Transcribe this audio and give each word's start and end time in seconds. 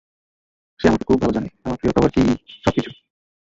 সে 0.79 0.85
আমাকে 0.87 1.03
খুব 1.03 1.17
ভাল 1.21 1.31
জানে, 1.31 1.49
আমার 1.63 1.77
প্রিয় 1.77 1.93
খাবার 1.93 2.11
কী, 2.11 2.21
সবকিছু। 2.63 2.91